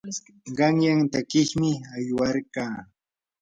qanyan 0.57 0.99
takiymi 1.11 1.71
aywarqaa. 1.93 2.77